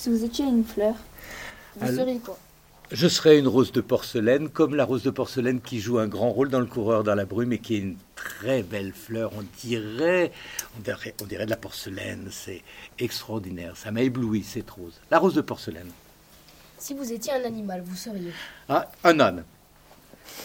Si 0.00 0.08
vous 0.08 0.24
étiez 0.24 0.46
une 0.46 0.64
fleur, 0.64 0.94
vous 1.76 1.84
Alors- 1.86 2.00
seriez 2.06 2.18
quoi 2.20 2.38
Je 2.90 3.06
serais 3.06 3.38
une 3.38 3.46
rose 3.46 3.70
de 3.70 3.82
porcelaine, 3.82 4.48
comme 4.48 4.74
la 4.74 4.86
rose 4.86 5.02
de 5.02 5.10
porcelaine 5.10 5.60
qui 5.60 5.78
joue 5.78 5.98
un 5.98 6.08
grand 6.08 6.30
rôle 6.30 6.48
dans 6.48 6.58
le 6.58 6.64
coureur 6.64 7.04
dans 7.04 7.14
la 7.14 7.26
brume 7.26 7.52
et 7.52 7.58
qui 7.58 7.74
est 7.74 7.80
une 7.80 7.98
très 8.16 8.62
belle 8.62 8.94
fleur. 8.94 9.30
On 9.36 9.44
dirait, 9.62 10.32
on 10.78 10.80
dirait, 10.80 11.14
on 11.20 11.26
dirait 11.26 11.44
de 11.44 11.50
la 11.50 11.58
porcelaine. 11.58 12.28
C'est 12.30 12.62
extraordinaire. 12.98 13.76
Ça 13.76 13.90
m'a 13.90 14.00
ébloui 14.00 14.42
cette 14.42 14.70
rose. 14.70 14.98
La 15.10 15.18
rose 15.18 15.34
de 15.34 15.42
porcelaine. 15.42 15.90
Si 16.78 16.94
vous 16.94 17.12
étiez 17.12 17.34
un 17.34 17.44
animal, 17.44 17.82
vous 17.84 17.94
seriez. 17.94 18.32
Ah, 18.70 18.90
un 19.04 19.20
âne. 19.20 19.44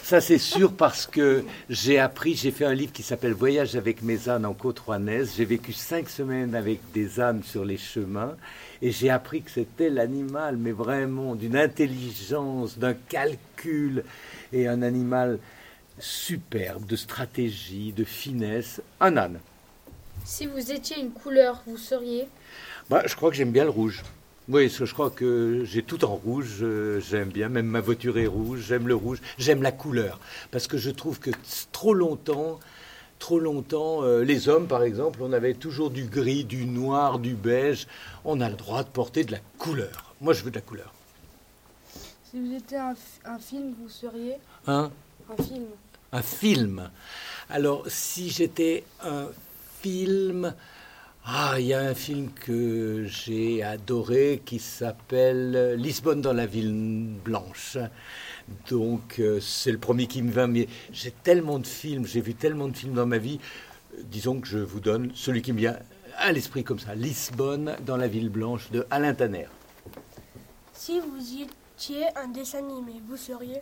Ça, 0.03 0.21
c'est 0.21 0.37
sûr 0.37 0.73
parce 0.73 1.07
que 1.07 1.43
j'ai 1.67 1.97
appris, 1.97 2.35
j'ai 2.35 2.51
fait 2.51 2.65
un 2.65 2.75
livre 2.75 2.91
qui 2.91 3.01
s'appelle 3.01 3.33
Voyage 3.33 3.75
avec 3.75 4.03
mes 4.03 4.29
ânes 4.29 4.45
en 4.45 4.53
côte 4.53 4.79
rouennaise. 4.79 5.33
J'ai 5.35 5.45
vécu 5.45 5.73
cinq 5.73 6.09
semaines 6.09 6.53
avec 6.53 6.79
des 6.93 7.19
ânes 7.19 7.41
sur 7.43 7.65
les 7.65 7.77
chemins 7.77 8.35
et 8.83 8.91
j'ai 8.91 9.09
appris 9.09 9.41
que 9.41 9.49
c'était 9.49 9.89
l'animal, 9.89 10.57
mais 10.57 10.73
vraiment 10.73 11.33
d'une 11.33 11.57
intelligence, 11.57 12.77
d'un 12.77 12.93
calcul 12.93 14.03
et 14.53 14.67
un 14.67 14.83
animal 14.83 15.39
superbe, 15.97 16.85
de 16.85 16.95
stratégie, 16.95 17.91
de 17.91 18.03
finesse. 18.03 18.81
Un 18.99 19.17
âne. 19.17 19.39
Si 20.23 20.45
vous 20.45 20.71
étiez 20.71 20.99
une 20.99 21.11
couleur, 21.11 21.63
vous 21.65 21.77
seriez? 21.77 22.27
Bah, 22.89 23.03
je 23.05 23.15
crois 23.15 23.31
que 23.31 23.35
j'aime 23.35 23.51
bien 23.51 23.63
le 23.63 23.71
rouge. 23.71 24.03
Oui, 24.47 24.67
parce 24.67 24.77
que 24.77 24.85
je 24.85 24.93
crois 24.93 25.09
que 25.09 25.63
j'ai 25.65 25.81
tout 25.81 26.05
en 26.05 26.15
rouge, 26.15 26.57
euh, 26.61 26.99
j'aime 26.99 27.29
bien, 27.29 27.49
même 27.49 27.65
ma 27.65 27.81
voiture 27.81 28.17
est 28.19 28.27
rouge, 28.27 28.59
j'aime 28.67 28.87
le 28.87 28.93
rouge, 28.93 29.19
j'aime 29.39 29.63
la 29.63 29.71
couleur. 29.71 30.19
Parce 30.51 30.67
que 30.67 30.77
je 30.77 30.91
trouve 30.91 31.19
que 31.19 31.31
trop 31.71 31.95
longtemps, 31.95 32.59
trop 33.17 33.39
longtemps, 33.39 34.03
euh, 34.03 34.23
les 34.23 34.47
hommes 34.47 34.67
par 34.67 34.83
exemple, 34.83 35.19
on 35.23 35.33
avait 35.33 35.55
toujours 35.55 35.89
du 35.89 36.03
gris, 36.03 36.43
du 36.43 36.65
noir, 36.67 37.17
du 37.17 37.33
beige. 37.33 37.87
On 38.23 38.39
a 38.39 38.47
le 38.49 38.55
droit 38.55 38.83
de 38.83 38.89
porter 38.89 39.23
de 39.23 39.31
la 39.31 39.39
couleur. 39.57 40.13
Moi, 40.21 40.33
je 40.33 40.43
veux 40.43 40.51
de 40.51 40.55
la 40.55 40.61
couleur. 40.61 40.93
Si 42.29 42.39
vous 42.39 42.53
étiez 42.55 42.77
un, 42.77 42.95
un 43.25 43.39
film, 43.39 43.73
vous 43.81 43.89
seriez 43.89 44.35
Hein? 44.67 44.91
Un 45.39 45.43
film. 45.43 45.65
un 46.11 46.21
film. 46.21 46.89
Alors, 47.49 47.83
si 47.87 48.29
j'étais 48.29 48.83
un 49.03 49.27
film, 49.81 50.53
ah, 51.27 51.55
il 51.59 51.65
y 51.65 51.73
a 51.73 51.79
un 51.79 51.95
film 51.95 52.29
que 52.31 53.05
j'ai 53.05 53.63
adoré 53.63 54.43
qui 54.45 54.59
s'appelle 54.59 55.73
Lisbonne 55.73 56.21
dans 56.21 56.33
la 56.33 56.45
ville 56.45 57.17
blanche. 57.23 57.79
Donc, 58.69 59.15
euh, 59.17 59.39
c'est 59.39 59.71
le 59.71 59.79
premier 59.79 60.05
qui 60.05 60.21
me 60.21 60.31
vint, 60.31 60.45
mais 60.45 60.67
j'ai 60.91 61.09
tellement 61.09 61.57
de 61.57 61.65
films, 61.65 62.05
j'ai 62.05 62.21
vu 62.21 62.35
tellement 62.35 62.67
de 62.67 62.77
films 62.77 62.93
dans 62.93 63.07
ma 63.07 63.17
vie. 63.17 63.39
Disons 64.03 64.39
que 64.39 64.47
je 64.47 64.59
vous 64.59 64.79
donne 64.79 65.11
celui 65.15 65.41
qui 65.41 65.51
me 65.51 65.57
vient 65.57 65.77
à 66.17 66.31
l'esprit 66.31 66.63
comme 66.63 66.77
ça, 66.77 66.93
Lisbonne 66.93 67.75
dans 67.87 67.97
la 67.97 68.07
ville 68.07 68.29
blanche 68.29 68.69
de 68.69 68.85
Alain 68.91 69.15
Tanner. 69.15 69.47
Si 70.73 70.99
vous 70.99 71.41
étiez 71.41 72.05
un 72.15 72.27
dessin 72.27 72.59
animé, 72.59 73.01
vous 73.07 73.17
seriez? 73.17 73.61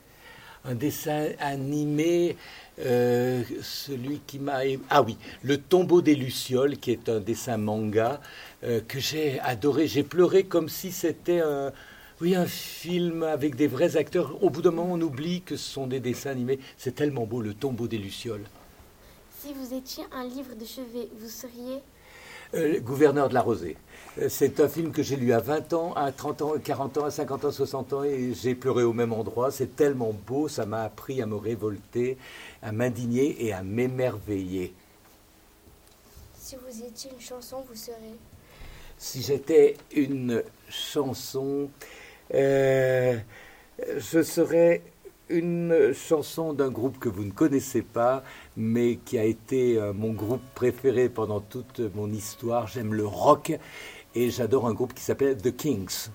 Un 0.65 0.75
dessin 0.75 1.29
animé, 1.39 2.37
euh, 2.79 3.43
celui 3.61 4.21
qui 4.25 4.39
m'a... 4.39 4.59
Ah 4.89 5.01
oui, 5.01 5.17
Le 5.43 5.57
tombeau 5.57 6.01
des 6.01 6.15
Lucioles, 6.15 6.77
qui 6.77 6.91
est 6.91 7.09
un 7.09 7.19
dessin 7.19 7.57
manga 7.57 8.21
euh, 8.63 8.81
que 8.87 8.99
j'ai 8.99 9.39
adoré. 9.41 9.87
J'ai 9.87 10.03
pleuré 10.03 10.43
comme 10.43 10.69
si 10.69 10.91
c'était 10.91 11.41
un... 11.41 11.71
Oui, 12.21 12.35
un 12.35 12.45
film 12.45 13.23
avec 13.23 13.55
des 13.55 13.67
vrais 13.67 13.97
acteurs. 13.97 14.41
Au 14.41 14.49
bout 14.49 14.61
d'un 14.61 14.71
moment, 14.71 14.93
on 14.93 15.01
oublie 15.01 15.41
que 15.41 15.57
ce 15.57 15.69
sont 15.69 15.87
des 15.87 15.99
dessins 15.99 16.29
animés. 16.29 16.59
C'est 16.77 16.95
tellement 16.95 17.25
beau, 17.25 17.41
Le 17.41 17.53
tombeau 17.53 17.87
des 17.87 17.97
Lucioles. 17.97 18.45
Si 19.41 19.51
vous 19.53 19.73
étiez 19.73 20.05
un 20.13 20.23
livre 20.23 20.55
de 20.55 20.63
chevet, 20.63 21.09
vous 21.19 21.27
seriez 21.27 21.81
Euh, 22.55 22.79
Gouverneur 22.79 23.29
de 23.29 23.33
la 23.33 23.41
Rosée. 23.41 23.77
Euh, 24.19 24.27
C'est 24.29 24.59
un 24.59 24.69
film 24.69 24.91
que 24.91 25.01
j'ai 25.01 25.15
lu 25.15 25.33
à 25.33 25.39
20 25.39 25.73
ans, 25.73 25.93
à 25.93 26.11
30 26.11 26.41
ans, 26.43 26.53
40 26.63 26.97
ans, 26.99 27.05
à 27.05 27.11
50 27.11 27.45
ans, 27.45 27.51
60 27.51 27.93
ans, 27.93 28.03
et 28.03 28.33
j'ai 28.33 28.53
pleuré 28.53 28.83
au 28.83 28.93
même 28.93 29.11
endroit. 29.11 29.49
C'est 29.49 29.75
tellement 29.75 30.13
beau, 30.13 30.47
ça 30.47 30.65
m'a 30.67 30.83
appris 30.83 31.21
à 31.21 31.25
me 31.25 31.35
révolter, 31.35 32.17
à 32.61 32.71
m'indigner 32.71 33.43
et 33.43 33.53
à 33.53 33.63
m'émerveiller. 33.63 34.73
Si 36.37 36.55
vous 36.57 36.83
étiez 36.85 37.09
une 37.11 37.21
chanson, 37.21 37.63
vous 37.67 37.75
seriez 37.75 38.15
Si 38.99 39.23
j'étais 39.23 39.75
une 39.95 40.43
chanson, 40.69 41.69
euh, 42.35 43.17
je 43.97 44.21
serais 44.21 44.83
une 45.29 45.93
chanson 45.93 46.53
d'un 46.53 46.69
groupe 46.69 46.99
que 46.99 47.09
vous 47.09 47.23
ne 47.23 47.31
connaissez 47.31 47.81
pas, 47.81 48.23
mais 48.57 48.97
qui 48.97 49.17
a 49.17 49.23
été 49.23 49.77
euh, 49.77 49.93
mon 49.93 50.11
groupe 50.11 50.43
préféré 50.53 51.09
pendant 51.09 51.39
toute 51.39 51.79
mon 51.95 52.11
histoire. 52.11 52.67
J'aime 52.67 52.93
le 52.93 53.05
rock 53.05 53.53
et 54.15 54.29
j'adore 54.29 54.67
un 54.67 54.73
groupe 54.73 54.93
qui 54.93 55.03
s'appelle 55.03 55.37
The 55.37 55.55
Kings. 55.55 56.09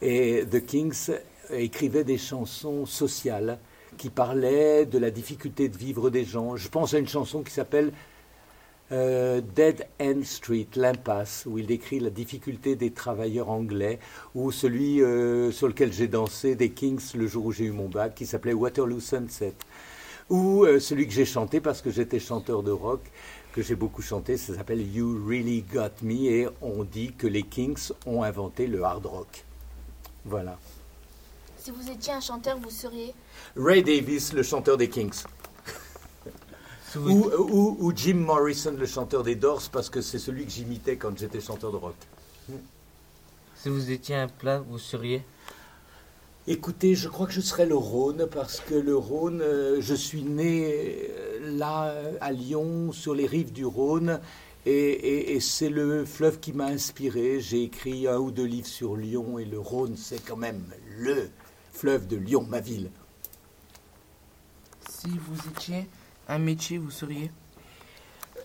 Et 0.00 0.44
The 0.50 0.64
Kings 0.64 1.10
écrivait 1.50 2.04
des 2.04 2.18
chansons 2.18 2.86
sociales 2.86 3.58
qui 3.96 4.10
parlaient 4.10 4.86
de 4.86 4.98
la 4.98 5.10
difficulté 5.10 5.68
de 5.68 5.76
vivre 5.76 6.10
des 6.10 6.24
gens. 6.24 6.56
Je 6.56 6.68
pense 6.68 6.94
à 6.94 6.98
une 6.98 7.08
chanson 7.08 7.42
qui 7.42 7.52
s'appelle 7.52 7.92
euh, 8.92 9.40
Dead 9.54 9.86
End 10.00 10.22
Street, 10.24 10.68
l'impasse, 10.74 11.44
où 11.46 11.58
il 11.58 11.66
décrit 11.66 12.00
la 12.00 12.10
difficulté 12.10 12.76
des 12.76 12.90
travailleurs 12.90 13.50
anglais, 13.50 13.98
ou 14.34 14.50
celui 14.52 15.02
euh, 15.02 15.50
sur 15.52 15.68
lequel 15.68 15.92
j'ai 15.92 16.08
dansé 16.08 16.54
des 16.54 16.70
Kings 16.70 17.14
le 17.14 17.26
jour 17.26 17.46
où 17.46 17.52
j'ai 17.52 17.64
eu 17.64 17.72
mon 17.72 17.88
bac, 17.88 18.14
qui 18.14 18.26
s'appelait 18.26 18.54
Waterloo 18.54 19.00
Sunset, 19.00 19.54
ou 20.30 20.64
euh, 20.64 20.80
celui 20.80 21.06
que 21.06 21.12
j'ai 21.12 21.24
chanté 21.24 21.60
parce 21.60 21.82
que 21.82 21.90
j'étais 21.90 22.18
chanteur 22.18 22.62
de 22.62 22.70
rock, 22.70 23.00
que 23.52 23.62
j'ai 23.62 23.74
beaucoup 23.74 24.02
chanté, 24.02 24.36
ça 24.36 24.54
s'appelle 24.54 24.80
You 24.80 25.22
Really 25.26 25.62
Got 25.62 26.02
Me, 26.02 26.26
et 26.26 26.48
on 26.62 26.84
dit 26.84 27.12
que 27.12 27.26
les 27.26 27.42
Kings 27.42 27.92
ont 28.06 28.22
inventé 28.22 28.66
le 28.66 28.82
hard 28.84 29.06
rock. 29.06 29.44
Voilà. 30.24 30.58
Si 31.58 31.70
vous 31.70 31.90
étiez 31.90 32.12
un 32.12 32.20
chanteur, 32.20 32.56
vous 32.58 32.70
seriez? 32.70 33.14
Ray 33.56 33.82
Davis, 33.82 34.32
le 34.32 34.42
chanteur 34.42 34.76
des 34.76 34.88
Kings. 34.88 35.24
Vous, 36.94 37.10
Ou, 37.10 37.30
ou- 37.52 37.76
ou 37.80 37.92
Jim 37.94 38.14
Morrison, 38.14 38.74
le 38.76 38.86
chanteur 38.86 39.22
des 39.22 39.34
Doors, 39.34 39.62
parce 39.70 39.90
que 39.90 40.00
c'est 40.00 40.18
celui 40.18 40.44
que 40.46 40.50
j'imitais 40.50 40.96
quand 40.96 41.16
j'étais 41.18 41.40
chanteur 41.40 41.70
de 41.70 41.76
rock. 41.76 41.94
si 43.56 43.68
vous 43.68 43.90
étiez 43.90 44.14
un 44.16 44.28
plat, 44.28 44.60
vous 44.60 44.78
seriez? 44.78 45.22
Écoutez, 46.46 46.94
je 46.94 47.08
crois 47.08 47.26
que 47.26 47.32
je 47.34 47.42
serais 47.42 47.66
le 47.66 47.76
Rhône, 47.76 48.26
parce 48.32 48.60
que 48.60 48.74
le 48.74 48.96
Rhône, 48.96 49.42
euh, 49.42 49.82
je 49.82 49.94
suis 49.94 50.22
né 50.22 51.10
euh, 51.10 51.58
là, 51.58 51.94
à 52.22 52.32
Lyon, 52.32 52.90
sur 52.92 53.14
les 53.14 53.26
rives 53.26 53.52
du 53.52 53.66
Rhône, 53.66 54.18
et, 54.64 54.70
et- 54.72 55.32
et 55.34 55.40
c'est 55.40 55.68
le 55.68 56.06
fleuve 56.06 56.40
qui 56.40 56.54
m'a 56.54 56.66
inspiré. 56.66 57.38
J'ai 57.40 57.64
écrit 57.64 58.06
un 58.08 58.16
ou 58.18 58.30
deux 58.30 58.44
livres 58.46 58.66
sur 58.66 58.96
Lyon, 58.96 59.38
et 59.38 59.44
le 59.44 59.58
Rhône, 59.58 59.96
c'est 59.98 60.24
quand 60.24 60.36
même 60.38 60.64
le 60.98 61.28
fleuve 61.74 62.06
de 62.06 62.16
Lyon, 62.16 62.46
ma 62.48 62.60
ville. 62.60 62.90
Si 64.88 65.08
vous 65.08 65.36
étiez 65.54 65.86
un 66.28 66.38
métier, 66.38 66.78
vous 66.78 66.90
seriez 66.90 67.30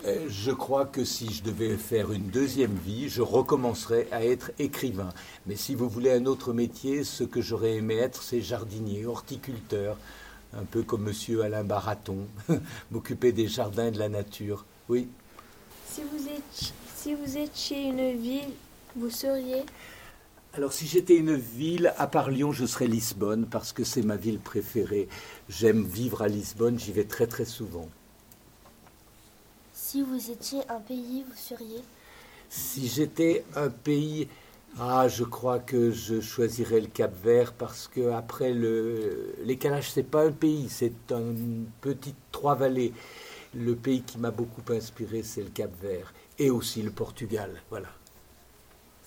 Euh, 0.06 0.26
Je 0.30 0.52
crois 0.52 0.86
que 0.86 1.06
si 1.06 1.32
je 1.32 1.44
devais 1.44 1.78
faire 1.78 2.12
une 2.12 2.28
deuxième 2.30 2.76
vie, 2.76 3.10
je 3.10 3.22
recommencerais 3.22 4.08
à 4.12 4.24
être 4.26 4.52
écrivain. 4.60 5.10
Mais 5.46 5.56
si 5.56 5.76
vous 5.76 5.90
voulez 5.90 6.12
un 6.12 6.26
autre 6.26 6.52
métier, 6.54 7.04
ce 7.04 7.24
que 7.24 7.42
j'aurais 7.42 7.76
aimé 7.76 7.96
être, 7.96 8.22
c'est 8.24 8.42
jardinier, 8.42 9.06
horticulteur, 9.06 9.98
un 10.54 10.66
peu 10.66 10.84
comme 10.84 11.04
Monsieur 11.04 11.42
Alain 11.44 11.64
Baraton, 11.64 12.28
m'occuper 12.92 13.32
des 13.32 13.48
jardins 13.48 13.88
et 13.88 13.92
de 13.92 14.00
la 14.00 14.10
nature. 14.10 14.66
Oui. 14.90 15.08
Si 15.90 16.02
vous 16.02 16.26
étiez, 16.28 16.74
si 16.96 17.14
vous 17.16 17.38
étiez 17.38 17.84
une 17.84 18.20
ville, 18.20 18.54
vous 18.96 19.10
seriez? 19.10 19.64
Alors 20.56 20.72
si 20.72 20.86
j'étais 20.86 21.16
une 21.16 21.36
ville, 21.36 21.96
à 21.98 22.06
part 22.06 22.30
Lyon, 22.30 22.52
je 22.52 22.68
serais 22.68 22.86
Lisbonne, 22.86 23.48
parce 23.48 23.74
que 23.74 23.84
c'est 23.84 24.04
ma 24.04 24.18
ville 24.18 24.38
préférée. 24.38 25.10
J'aime 25.50 25.84
vivre 25.84 26.22
à 26.22 26.28
Lisbonne, 26.28 26.78
j'y 26.78 26.92
vais 26.92 27.06
très 27.06 27.26
très 27.26 27.46
souvent. 27.46 27.90
Si 29.74 30.04
vous 30.04 30.30
étiez 30.30 30.60
un 30.70 30.80
pays, 30.80 31.26
vous 31.28 31.36
seriez? 31.36 31.82
Si 32.50 32.88
j'étais 32.88 33.44
un 33.56 33.70
pays, 33.70 34.28
ah, 34.80 35.08
je 35.08 35.24
crois 35.24 35.58
que 35.58 35.90
je 35.90 36.22
choisirais 36.22 36.82
le 36.82 36.88
Cap 36.88 37.12
Vert 37.24 37.54
parce 37.54 37.88
que 37.88 38.12
après 38.12 38.54
le, 38.54 39.34
les 39.44 39.58
Calages, 39.58 39.90
c'est 39.90 40.04
pas 40.04 40.24
un 40.24 40.32
pays, 40.32 40.68
c'est 40.70 40.94
une 41.10 41.66
petite 41.82 42.16
trois-vallées. 42.32 42.94
Le 43.56 43.76
pays 43.76 44.04
qui 44.04 44.20
m'a 44.20 44.30
beaucoup 44.30 44.62
inspiré, 44.72 45.24
c'est 45.24 45.42
le 45.42 45.50
Cap 45.50 45.72
Vert 45.82 46.14
et 46.38 46.52
aussi 46.52 46.84
le 46.84 46.92
Portugal. 46.92 47.60
Voilà. 47.72 47.88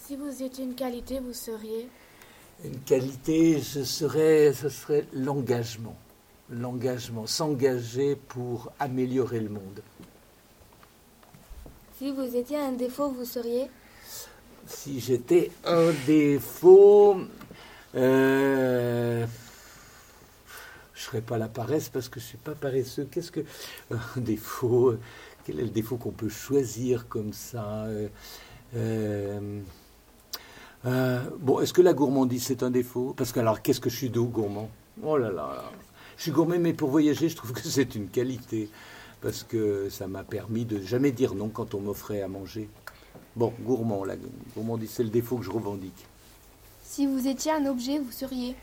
Si 0.06 0.14
vous 0.14 0.40
étiez 0.40 0.62
une 0.62 0.76
qualité, 0.76 1.18
vous 1.18 1.32
seriez 1.32 1.88
Une 2.64 2.78
qualité, 2.82 3.60
ce 3.60 3.82
serait, 3.82 4.52
ce 4.52 4.68
serait 4.68 5.04
l'engagement. 5.12 5.96
L'engagement, 6.48 7.26
s'engager 7.26 8.14
pour 8.14 8.70
améliorer 8.78 9.40
le 9.40 9.48
monde. 9.48 9.82
Si 11.98 12.12
vous 12.12 12.36
étiez 12.36 12.56
un 12.56 12.70
défaut, 12.70 13.08
vous 13.08 13.24
seriez 13.24 13.68
Si 14.64 15.00
j'étais 15.00 15.50
un 15.64 15.90
défaut, 16.06 17.16
euh, 17.96 19.26
je 20.94 21.02
serais 21.02 21.20
pas 21.20 21.36
la 21.36 21.48
paresse 21.48 21.88
parce 21.88 22.08
que 22.08 22.20
je 22.20 22.26
suis 22.26 22.38
pas 22.38 22.54
paresseux. 22.54 23.08
Qu'est-ce 23.10 23.32
que 23.32 23.44
un 23.90 24.20
défaut? 24.20 24.90
Euh, 24.90 25.00
Quel 25.44 25.58
est 25.58 25.64
le 25.64 25.70
défaut 25.70 25.96
qu'on 25.96 26.12
peut 26.12 26.28
choisir 26.28 27.08
comme 27.08 27.32
ça? 27.32 27.86
Euh, 28.76 29.60
euh, 30.86 31.20
bon, 31.40 31.60
est-ce 31.60 31.72
que 31.72 31.82
la 31.82 31.92
gourmandise 31.92 32.44
c'est 32.44 32.62
un 32.62 32.70
défaut? 32.70 33.14
Parce 33.16 33.32
que 33.32 33.40
alors, 33.40 33.62
qu'est-ce 33.62 33.80
que 33.80 33.90
je 33.90 33.96
suis 33.96 34.10
doux 34.10 34.26
gourmand? 34.26 34.70
Oh 35.02 35.16
là 35.18 35.30
là, 35.30 35.64
je 36.16 36.22
suis 36.22 36.30
gourmand, 36.30 36.58
mais 36.58 36.72
pour 36.72 36.90
voyager, 36.90 37.28
je 37.28 37.36
trouve 37.36 37.52
que 37.52 37.62
c'est 37.64 37.94
une 37.94 38.08
qualité 38.08 38.68
parce 39.20 39.42
que 39.42 39.88
ça 39.90 40.06
m'a 40.06 40.22
permis 40.22 40.64
de 40.64 40.80
jamais 40.82 41.10
dire 41.10 41.34
non 41.34 41.48
quand 41.48 41.74
on 41.74 41.80
m'offrait 41.80 42.22
à 42.22 42.28
manger. 42.28 42.68
Bon, 43.34 43.52
gourmand, 43.60 44.04
la 44.04 44.14
gourmandise, 44.54 44.90
c'est 44.90 45.02
le 45.02 45.10
défaut 45.10 45.36
que 45.36 45.44
je 45.44 45.50
revendique. 45.50 46.06
Si 46.84 47.06
vous 47.06 47.26
étiez 47.26 47.52
un 47.52 47.66
objet, 47.66 47.98
vous 47.98 48.12
seriez? 48.12 48.54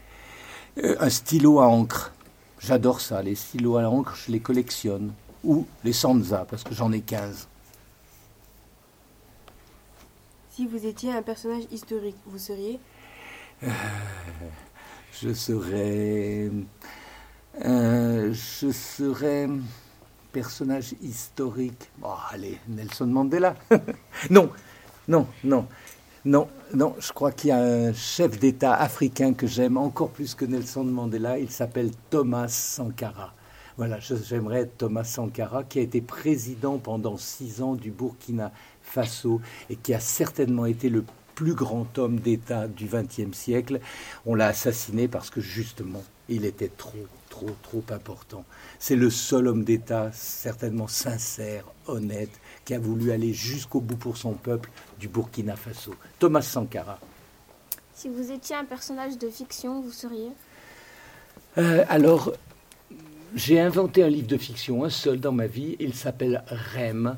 Euh, 0.84 0.96
un 1.00 1.10
stylo 1.10 1.60
à 1.60 1.68
encre. 1.68 2.14
J'adore 2.60 3.02
ça, 3.02 3.22
les 3.22 3.36
stylos 3.36 3.78
à 3.78 3.88
encre, 3.90 4.16
je 4.16 4.32
les 4.32 4.40
collectionne. 4.40 5.12
Ou 5.44 5.68
les 5.84 5.94
Sansa, 5.94 6.46
parce 6.50 6.64
que 6.64 6.74
j'en 6.74 6.92
ai 6.94 7.02
15. 7.02 7.48
Si 10.56 10.68
vous 10.68 10.86
étiez 10.86 11.12
un 11.12 11.24
personnage 11.24 11.64
historique, 11.72 12.16
vous 12.28 12.38
seriez 12.38 12.80
Je 15.12 15.34
serais. 15.34 16.52
euh, 17.66 18.32
je 18.32 18.72
serais. 18.72 19.50
Personnage 20.32 20.94
historique. 21.02 21.90
Bon, 21.98 22.10
allez, 22.32 22.60
Nelson 22.68 23.08
Mandela. 23.08 23.56
non, 24.30 24.52
non, 25.08 25.26
non. 25.44 25.68
Non, 26.24 26.48
non, 26.72 26.96
je 27.00 27.12
crois 27.12 27.32
qu'il 27.32 27.48
y 27.50 27.52
a 27.52 27.58
un 27.58 27.94
chef 27.94 28.38
d'État 28.38 28.76
africain 28.76 29.34
que 29.34 29.48
j'aime 29.48 29.78
encore 29.78 30.12
plus 30.12 30.36
que 30.36 30.46
Nelson 30.46 30.84
Mandela. 30.84 31.40
Il 31.40 31.50
s'appelle 31.50 31.90
Thomas 32.12 32.48
Sankara. 32.50 33.34
Voilà, 33.76 33.98
j'aimerais 34.00 34.62
être 34.62 34.78
Thomas 34.78 35.04
Sankara, 35.04 35.64
qui 35.64 35.80
a 35.80 35.82
été 35.82 36.00
président 36.00 36.78
pendant 36.78 37.18
six 37.18 37.64
ans 37.64 37.74
du 37.74 37.90
Burkina 37.90 38.52
Faso 38.84 39.42
et 39.70 39.76
qui 39.76 39.94
a 39.94 40.00
certainement 40.00 40.66
été 40.66 40.90
le 40.90 41.04
plus 41.36 41.54
grand 41.54 41.98
homme 41.98 42.20
d'État 42.20 42.68
du 42.68 42.86
XXe 42.86 43.36
siècle. 43.36 43.80
On 44.26 44.36
l'a 44.36 44.48
assassiné 44.48 45.08
parce 45.08 45.30
que 45.30 45.42
justement, 45.42 46.04
il 46.30 46.46
était 46.46 46.70
trop, 46.70 47.08
trop, 47.30 47.50
trop 47.62 47.84
important. 47.90 48.46
C'est 48.80 48.96
le 48.96 49.10
seul 49.10 49.48
homme 49.48 49.64
d'État 49.64 50.12
certainement 50.14 50.88
sincère, 50.88 51.66
honnête, 51.88 52.30
qui 52.66 52.74
a 52.74 52.80
voulu 52.80 53.12
aller 53.12 53.34
jusqu'au 53.34 53.82
bout 53.82 53.98
pour 53.98 54.18
son 54.18 54.34
peuple 54.34 54.70
du 55.00 55.08
Burkina 55.08 55.56
Faso. 55.56 55.96
Thomas 56.20 56.42
Sankara. 56.42 57.00
Si 57.96 58.10
vous 58.10 58.32
étiez 58.32 58.56
un 58.56 58.66
personnage 58.66 59.18
de 59.18 59.30
fiction, 59.30 59.82
vous 59.82 59.92
seriez? 59.92 60.30
Euh, 61.58 61.86
alors, 61.90 62.34
j'ai 63.36 63.60
inventé 63.60 64.04
un 64.04 64.10
livre 64.10 64.28
de 64.28 64.38
fiction, 64.38 64.84
un 64.84 64.90
seul 64.90 65.20
dans 65.20 65.32
ma 65.32 65.48
vie. 65.48 65.76
Il 65.80 65.94
s'appelle 65.94 66.44
Rem. 66.48 67.18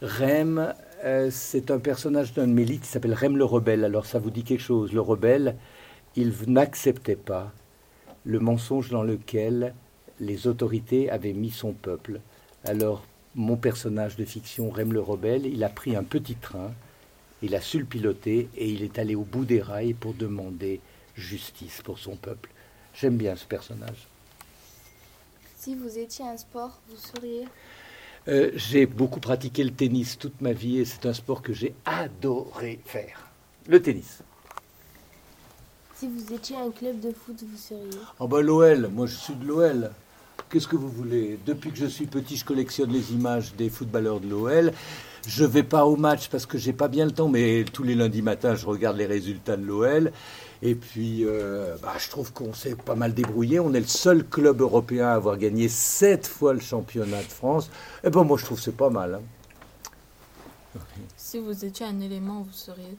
Rem, 0.00 0.74
euh, 1.04 1.30
c'est 1.30 1.70
un 1.70 1.78
personnage 1.78 2.32
d'un 2.32 2.46
de 2.46 2.62
qui 2.62 2.86
s'appelle 2.86 3.14
Rem 3.14 3.36
le 3.36 3.44
rebelle. 3.44 3.84
Alors, 3.84 4.06
ça 4.06 4.18
vous 4.18 4.30
dit 4.30 4.44
quelque 4.44 4.60
chose. 4.60 4.92
Le 4.92 5.00
rebelle, 5.00 5.56
il 6.16 6.32
n'acceptait 6.46 7.16
pas 7.16 7.52
le 8.24 8.38
mensonge 8.38 8.90
dans 8.90 9.02
lequel 9.02 9.74
les 10.20 10.46
autorités 10.46 11.10
avaient 11.10 11.32
mis 11.32 11.50
son 11.50 11.72
peuple. 11.72 12.20
Alors, 12.64 13.04
mon 13.34 13.56
personnage 13.56 14.16
de 14.16 14.24
fiction, 14.24 14.70
Rem 14.70 14.92
le 14.92 15.00
rebelle, 15.00 15.46
il 15.46 15.64
a 15.64 15.68
pris 15.68 15.96
un 15.96 16.04
petit 16.04 16.36
train, 16.36 16.72
il 17.42 17.54
a 17.56 17.60
su 17.60 17.78
le 17.78 17.84
piloter 17.84 18.48
et 18.56 18.68
il 18.68 18.82
est 18.82 18.98
allé 18.98 19.14
au 19.14 19.24
bout 19.24 19.44
des 19.44 19.60
rails 19.60 19.94
pour 19.94 20.14
demander 20.14 20.80
justice 21.16 21.82
pour 21.82 21.98
son 21.98 22.14
peuple. 22.14 22.50
J'aime 22.94 23.16
bien 23.16 23.34
ce 23.34 23.46
personnage. 23.46 24.06
Si 25.56 25.74
vous 25.74 25.98
étiez 25.98 26.24
un 26.24 26.36
sport, 26.36 26.80
vous 26.88 26.96
seriez 26.96 27.46
Euh, 28.28 28.50
j'ai 28.54 28.86
beaucoup 28.86 29.18
pratiqué 29.18 29.64
le 29.64 29.72
tennis 29.72 30.16
toute 30.16 30.40
ma 30.40 30.52
vie 30.52 30.78
et 30.78 30.84
c'est 30.84 31.06
un 31.06 31.12
sport 31.12 31.42
que 31.42 31.52
j'ai 31.52 31.74
adoré 31.84 32.78
faire. 32.84 33.26
Le 33.66 33.82
tennis. 33.82 34.20
Si 35.96 36.08
vous 36.08 36.32
étiez 36.32 36.56
un 36.56 36.70
club 36.70 37.00
de 37.00 37.12
foot, 37.12 37.42
vous 37.42 37.56
seriez 37.56 38.00
Oh 38.20 38.28
bah 38.28 38.40
l'OL, 38.40 38.88
moi 38.88 39.06
je 39.06 39.16
suis 39.16 39.34
de 39.34 39.44
l'OL. 39.44 39.90
Qu'est-ce 40.50 40.68
que 40.68 40.76
vous 40.76 40.88
voulez? 40.88 41.38
Depuis 41.46 41.70
que 41.70 41.76
je 41.76 41.86
suis 41.86 42.06
petit, 42.06 42.36
je 42.36 42.44
collectionne 42.44 42.92
les 42.92 43.12
images 43.12 43.54
des 43.54 43.70
footballeurs 43.70 44.20
de 44.20 44.28
l'OL. 44.28 44.72
Je 45.26 45.44
vais 45.44 45.62
pas 45.62 45.86
au 45.86 45.96
match 45.96 46.28
parce 46.28 46.46
que 46.46 46.58
j'ai 46.58 46.72
pas 46.72 46.88
bien 46.88 47.04
le 47.04 47.12
temps, 47.12 47.28
mais 47.28 47.64
tous 47.72 47.84
les 47.84 47.94
lundis 47.94 48.22
matins, 48.22 48.56
je 48.56 48.66
regarde 48.66 48.96
les 48.96 49.06
résultats 49.06 49.56
de 49.56 49.64
l'OL. 49.64 50.12
Et 50.62 50.74
puis, 50.74 51.24
euh, 51.24 51.76
bah, 51.82 51.94
je 51.98 52.08
trouve 52.10 52.32
qu'on 52.32 52.52
s'est 52.52 52.74
pas 52.76 52.94
mal 52.96 53.14
débrouillé. 53.14 53.60
On 53.60 53.72
est 53.74 53.80
le 53.80 53.86
seul 53.86 54.24
club 54.28 54.60
européen 54.60 55.08
à 55.08 55.14
avoir 55.14 55.36
gagné 55.38 55.68
sept 55.68 56.26
fois 56.26 56.52
le 56.54 56.60
championnat 56.60 57.18
de 57.22 57.28
France. 57.30 57.70
Et 58.04 58.10
ben 58.10 58.24
moi, 58.24 58.36
je 58.38 58.44
trouve 58.44 58.58
que 58.58 58.64
c'est 58.64 58.76
pas 58.76 58.90
mal. 58.90 59.14
hein. 59.14 59.22
Si 61.16 61.38
vous 61.38 61.64
étiez 61.64 61.86
un 61.86 62.00
élément, 62.00 62.42
vous 62.42 62.52
seriez 62.52 62.96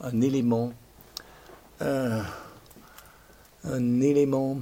un 0.00 0.20
élément, 0.20 0.72
un, 1.80 2.22
un 3.64 4.00
élément, 4.00 4.58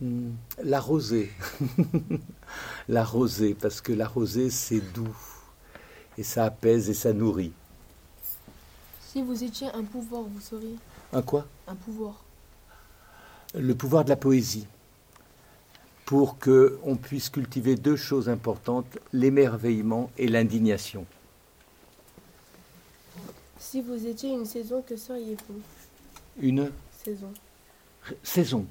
hmm, 0.00 0.30
la 0.62 0.80
rosée, 0.80 1.30
la 2.92 3.04
rosée, 3.04 3.54
parce 3.54 3.80
que 3.80 3.92
la 3.92 4.06
rosée 4.06 4.50
c'est 4.50 4.80
doux 4.92 5.16
et 6.18 6.22
ça 6.22 6.44
apaise 6.44 6.90
et 6.90 6.94
ça 6.94 7.14
nourrit. 7.14 7.52
Si 9.00 9.22
vous 9.22 9.42
étiez 9.42 9.68
un 9.68 9.82
pouvoir, 9.82 10.22
vous 10.22 10.40
seriez 10.40 10.76
Un 11.14 11.22
quoi? 11.22 11.46
Un 11.66 11.74
pouvoir. 11.74 12.22
Le 13.54 13.74
pouvoir 13.74 14.04
de 14.04 14.10
la 14.10 14.16
poésie, 14.16 14.66
pour 16.04 16.38
que 16.38 16.78
on 16.84 16.96
puisse 16.96 17.30
cultiver 17.30 17.76
deux 17.76 17.96
choses 17.96 18.28
importantes 18.28 18.98
l'émerveillement 19.12 20.10
et 20.18 20.28
l'indignation. 20.28 21.06
Si 23.58 23.80
vous 23.80 24.06
étiez 24.06 24.30
une 24.30 24.44
saison, 24.44 24.82
que 24.86 24.96
seriez-vous? 24.96 25.60
Une 26.40 26.70
Saison. 27.04 27.32
saison. 28.22 28.66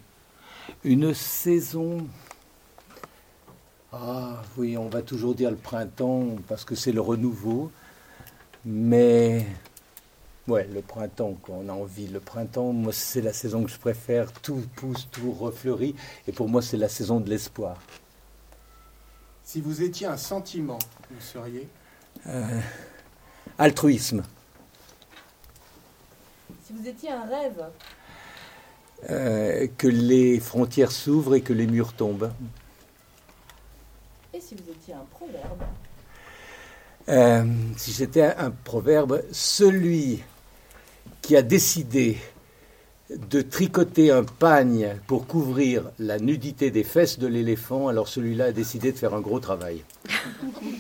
Une 0.84 1.14
saison. 1.16 2.08
Ah 3.94 4.42
oui, 4.58 4.78
on 4.78 4.88
va 4.88 5.02
toujours 5.02 5.36
dire 5.36 5.52
le 5.52 5.58
printemps 5.58 6.36
parce 6.48 6.64
que 6.64 6.76
c'est 6.76 6.92
le 6.94 7.02
renouveau. 7.02 7.72
Mais 8.64 9.46
ouais, 10.48 10.66
le 10.74 10.82
printemps, 10.82 11.34
quoi, 11.42 11.56
on 11.60 11.68
a 11.68 11.74
envie. 11.74 12.08
Le 12.08 12.20
printemps, 12.20 12.72
moi, 12.72 12.94
c'est 12.94 13.22
la 13.22 13.34
saison 13.34 13.64
que 13.64 13.70
je 13.70 13.78
préfère. 13.80 14.32
Tout 14.32 14.64
pousse, 14.76 15.08
tout 15.12 15.32
refleurit. 15.34 15.96
Et 16.28 16.32
pour 16.32 16.48
moi, 16.48 16.62
c'est 16.62 16.78
la 16.78 16.88
saison 16.90 17.20
de 17.20 17.30
l'espoir. 17.30 17.78
Si 19.44 19.60
vous 19.60 19.82
étiez 19.82 20.08
un 20.08 20.18
sentiment, 20.18 20.80
vous 21.10 21.22
seriez 21.22 21.68
Euh, 22.28 22.60
altruisme. 23.58 24.22
Si 26.64 26.74
vous 26.74 26.88
étiez 26.88 27.10
un 27.12 27.26
rêve, 27.26 27.64
Euh, 29.10 29.68
que 29.80 29.88
les 29.88 30.40
frontières 30.40 30.92
s'ouvrent 30.92 31.34
et 31.34 31.42
que 31.42 31.54
les 31.54 31.66
murs 31.66 31.94
tombent. 31.94 32.32
Si 34.52 34.56
vous 34.56 34.70
étiez 34.70 34.94
un 34.94 35.06
proverbe 35.10 35.64
Euh, 37.10 37.44
si 37.78 37.94
j'étais 37.94 38.22
un, 38.22 38.36
un 38.38 38.52
proverbe, 38.52 39.24
celui 39.32 40.22
qui 41.22 41.38
a 41.38 41.42
décidé 41.42 42.18
de 43.10 43.42
tricoter 43.42 44.12
un 44.12 44.24
pagne 44.24 44.98
pour 45.08 45.26
couvrir 45.26 45.90
la 46.00 46.20
nudité 46.20 46.70
des 46.70 46.84
fesses 46.84 47.18
de 47.18 47.28
l'éléphant, 47.28 47.88
alors 47.88 48.08
celui-là 48.08 48.46
a 48.46 48.52
décidé 48.52 48.92
de 48.92 48.98
faire 48.98 49.14
un 49.14 49.22
gros 49.22 49.40
travail. 49.40 49.84